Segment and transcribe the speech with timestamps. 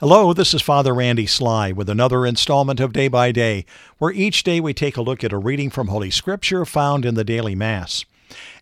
[0.00, 3.64] Hello, this is Father Randy Sly with another installment of Day by Day,
[3.98, 7.14] where each day we take a look at a reading from Holy Scripture found in
[7.14, 8.04] the daily Mass.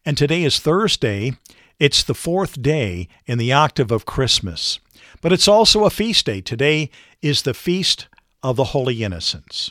[0.05, 1.39] And today is Thursday.
[1.79, 4.79] It's the fourth day in the octave of Christmas.
[5.23, 6.43] But it's also a feast day.
[6.43, 6.91] Today
[7.23, 8.09] is the Feast
[8.43, 9.71] of the Holy Innocents.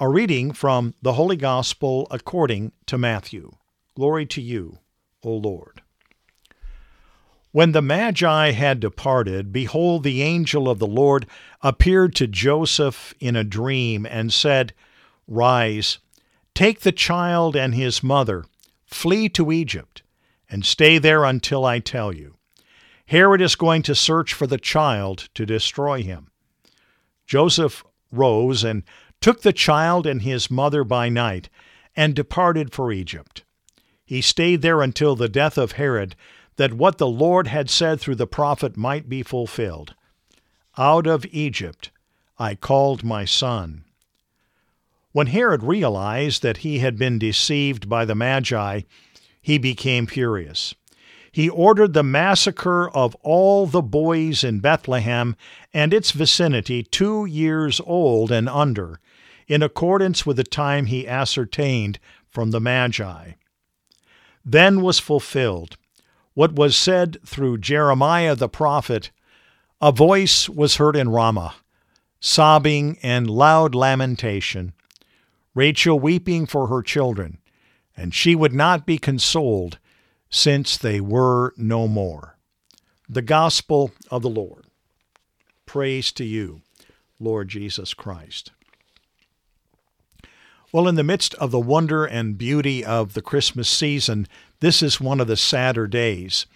[0.00, 3.52] A reading from the Holy Gospel according to Matthew.
[3.94, 4.80] Glory to you,
[5.22, 5.82] O Lord.
[7.54, 11.24] When the Magi had departed, behold, the angel of the Lord
[11.62, 14.74] appeared to Joseph in a dream and said,
[15.28, 15.98] Rise,
[16.56, 18.44] take the child and his mother,
[18.86, 20.02] flee to Egypt,
[20.50, 22.34] and stay there until I tell you.
[23.06, 26.32] Herod is going to search for the child to destroy him.
[27.24, 28.82] Joseph rose and
[29.20, 31.48] took the child and his mother by night
[31.94, 33.44] and departed for Egypt.
[34.04, 36.16] He stayed there until the death of Herod
[36.56, 39.94] that what the Lord had said through the prophet might be fulfilled.
[40.78, 41.90] Out of Egypt
[42.38, 43.84] I called my son.
[45.12, 48.80] When Herod realized that he had been deceived by the Magi,
[49.40, 50.74] he became furious.
[51.30, 55.36] He ordered the massacre of all the boys in Bethlehem
[55.72, 59.00] and its vicinity two years old and under,
[59.46, 63.32] in accordance with the time he ascertained from the Magi.
[64.44, 65.76] Then was fulfilled
[66.34, 69.10] what was said through Jeremiah the prophet
[69.80, 71.54] A voice was heard in Ramah,
[72.20, 74.72] sobbing and loud lamentation,
[75.54, 77.38] Rachel weeping for her children,
[77.96, 79.78] and she would not be consoled,
[80.28, 82.36] since they were no more.
[83.08, 84.66] The Gospel of the Lord.
[85.66, 86.62] Praise to you,
[87.20, 88.50] Lord Jesus Christ.
[90.74, 94.26] Well, in the midst of the wonder and beauty of the Christmas season,
[94.58, 96.46] this is one of the sadder days.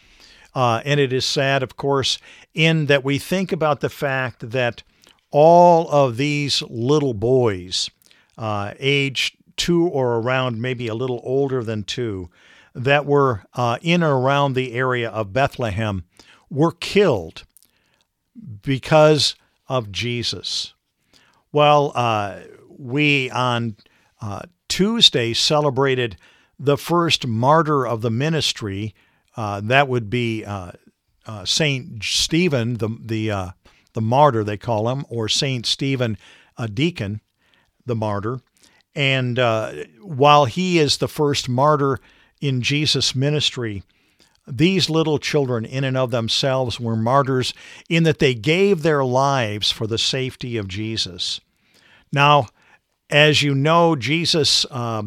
[0.57, 2.19] Uh, and it is sad, of course,
[2.53, 4.83] in that we think about the fact that
[5.31, 7.91] all of these little boys,
[8.37, 12.29] uh, age two or around, maybe a little older than two,
[12.75, 16.03] that were uh, in or around the area of Bethlehem,
[16.51, 17.45] were killed
[18.63, 19.37] because
[19.69, 20.75] of Jesus.
[21.53, 23.77] Well, uh, we on
[24.21, 26.17] uh, Tuesday celebrated
[26.59, 28.95] the first martyr of the ministry.
[29.37, 30.73] Uh, that would be uh,
[31.27, 33.51] uh Saint Stephen, the the uh,
[33.93, 36.19] the martyr they call him, or Saint Stephen,
[36.57, 37.21] a deacon,
[37.87, 38.41] the martyr.
[38.95, 42.01] And uh, while he is the first martyr
[42.41, 43.83] in Jesus' ministry,
[44.47, 47.55] these little children, in and of themselves, were martyrs
[47.89, 51.41] in that they gave their lives for the safety of Jesus.
[52.13, 52.49] Now,
[53.11, 55.03] as you know, Jesus uh,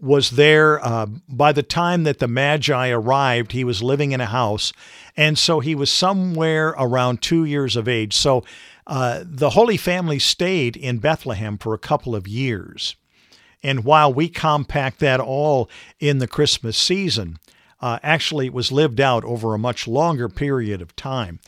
[0.00, 3.52] was there uh, by the time that the Magi arrived.
[3.52, 4.72] He was living in a house,
[5.16, 8.14] and so he was somewhere around two years of age.
[8.14, 8.44] So
[8.86, 12.96] uh, the Holy Family stayed in Bethlehem for a couple of years.
[13.62, 17.38] And while we compact that all in the Christmas season,
[17.80, 21.40] uh, actually it was lived out over a much longer period of time.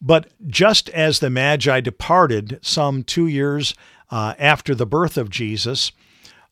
[0.00, 3.74] But just as the Magi departed some two years
[4.10, 5.92] uh, after the birth of Jesus,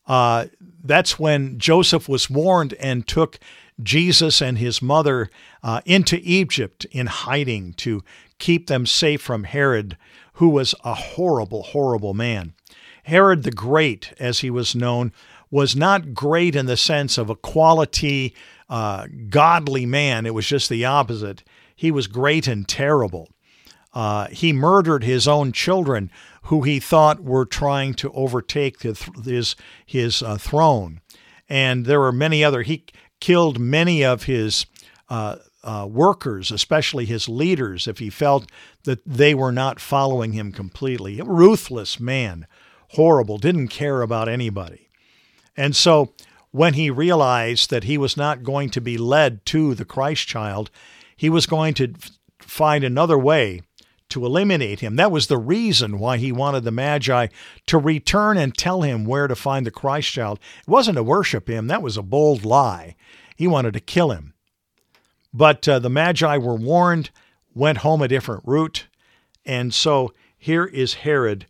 [0.07, 0.47] uh,
[0.83, 3.39] that's when Joseph was warned and took
[3.81, 5.29] Jesus and his mother
[5.63, 8.03] uh, into Egypt in hiding to
[8.39, 9.97] keep them safe from Herod,
[10.33, 12.53] who was a horrible, horrible man.
[13.03, 15.11] Herod the Great, as he was known,
[15.49, 18.35] was not great in the sense of a quality,
[18.69, 20.25] uh, godly man.
[20.25, 21.43] It was just the opposite.
[21.75, 23.29] He was great and terrible.
[23.93, 26.09] Uh, he murdered his own children,
[26.43, 29.55] who he thought were trying to overtake his
[29.85, 30.99] his uh, throne,
[31.47, 32.63] and there were many other.
[32.63, 32.85] He
[33.19, 34.65] killed many of his
[35.09, 38.49] uh, uh, workers, especially his leaders, if he felt
[38.83, 41.19] that they were not following him completely.
[41.19, 42.47] A ruthless man,
[42.89, 44.89] horrible, didn't care about anybody,
[45.55, 46.13] and so
[46.49, 50.69] when he realized that he was not going to be led to the Christ child,
[51.15, 51.93] he was going to
[52.39, 53.61] find another way
[54.13, 54.95] to eliminate him.
[54.95, 57.27] That was the reason why he wanted the Magi
[57.65, 60.39] to return and tell him where to find the Christ child.
[60.61, 62.95] It wasn't to worship him, that was a bold lie.
[63.35, 64.35] He wanted to kill him.
[65.33, 67.09] But uh, the Magi were warned,
[67.55, 68.85] went home a different route.
[69.45, 71.47] And so here is Herod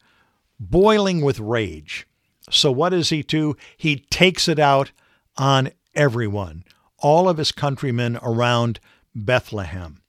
[0.57, 2.07] boiling with rage.
[2.49, 3.57] So what does he do?
[3.75, 4.91] He takes it out
[5.35, 6.63] on everyone,
[6.99, 8.79] all of his countrymen around
[9.13, 10.01] Bethlehem.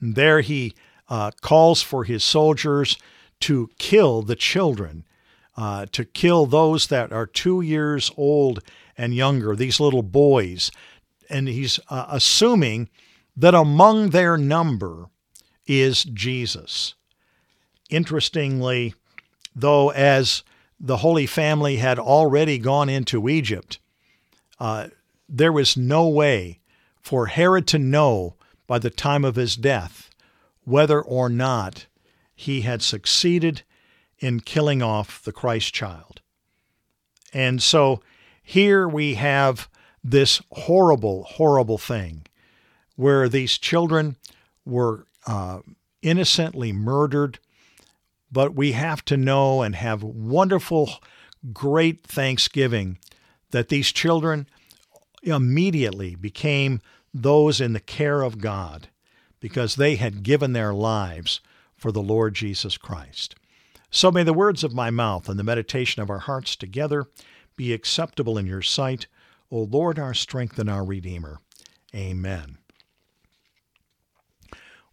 [0.00, 0.74] There he
[1.12, 2.96] uh, calls for his soldiers
[3.38, 5.04] to kill the children,
[5.58, 8.60] uh, to kill those that are two years old
[8.96, 10.70] and younger, these little boys.
[11.28, 12.88] And he's uh, assuming
[13.36, 15.10] that among their number
[15.66, 16.94] is Jesus.
[17.90, 18.94] interestingly,
[19.54, 20.42] though, as
[20.80, 23.78] the Holy Family had already gone into Egypt,
[24.58, 24.88] uh,
[25.28, 26.60] there was no way
[27.02, 28.36] for Herod to know
[28.66, 30.08] by the time of his death
[30.64, 31.86] whether or not
[32.34, 33.62] he had succeeded
[34.18, 36.20] in killing off the Christ child.
[37.32, 38.00] And so
[38.42, 39.68] here we have
[40.04, 42.26] this horrible, horrible thing
[42.96, 44.16] where these children
[44.64, 45.60] were uh,
[46.02, 47.38] innocently murdered.
[48.30, 50.90] But we have to know and have wonderful,
[51.52, 52.98] great thanksgiving
[53.50, 54.46] that these children
[55.22, 56.80] immediately became
[57.12, 58.88] those in the care of God
[59.42, 61.40] because they had given their lives
[61.74, 63.34] for the Lord Jesus Christ.
[63.90, 67.06] So may the words of my mouth and the meditation of our hearts together
[67.56, 69.08] be acceptable in your sight,
[69.50, 71.40] O Lord, our strength and our Redeemer.
[71.92, 72.58] Amen.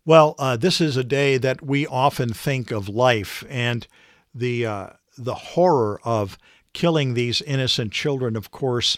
[0.04, 3.86] Well, uh, this is a day that we often think of life and
[4.34, 6.40] the uh, the horror of
[6.74, 8.36] killing these innocent children.
[8.36, 8.98] Of course,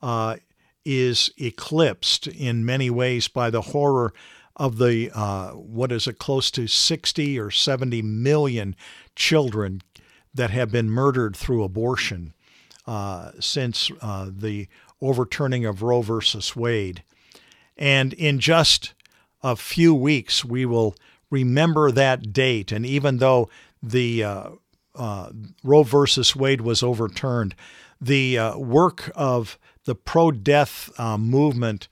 [0.00, 0.36] uh,
[0.86, 4.14] is eclipsed in many ways by the horror
[4.56, 8.74] of the uh, what is it close to 60 or 70 million
[9.14, 9.82] children
[10.34, 12.32] that have been murdered through abortion
[12.86, 14.68] uh, since uh, the
[15.00, 17.02] overturning of Roe versus Wade.
[17.76, 18.94] And in just
[19.42, 20.94] a few weeks, we will
[21.30, 22.72] remember that date.
[22.72, 23.50] And even though
[23.82, 24.50] the uh,
[24.94, 25.30] uh,
[25.62, 27.54] Roe versus Wade was overturned,
[28.00, 31.88] the uh, work of the pro death uh, movement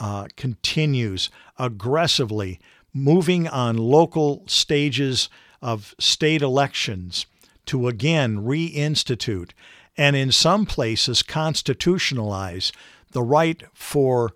[0.00, 2.58] uh, continues aggressively,
[2.92, 5.28] moving on local stages
[5.62, 7.26] of state elections
[7.66, 9.50] to again reinstitute
[9.96, 12.72] and in some places constitutionalize
[13.12, 14.32] the right for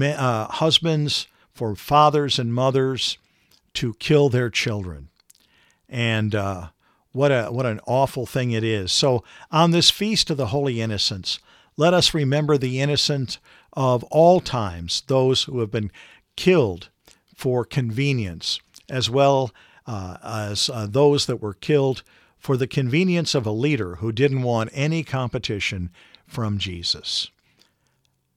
[0.00, 3.18] uh, husbands for fathers and mothers
[3.74, 5.08] to kill their children.
[5.88, 6.68] And uh,
[7.12, 8.90] what, a, what an awful thing it is.
[8.90, 11.38] So, on this feast of the Holy Innocents,
[11.76, 13.38] let us remember the innocent
[13.72, 15.90] of all times, those who have been
[16.36, 16.88] killed
[17.34, 19.52] for convenience, as well
[19.86, 22.02] uh, as uh, those that were killed
[22.38, 25.90] for the convenience of a leader who didn't want any competition
[26.26, 27.30] from Jesus.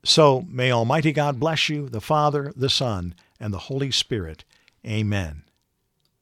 [0.04, 4.44] So may Almighty God bless you, the Father, the Son, and the Holy Spirit.
[4.86, 5.45] Amen.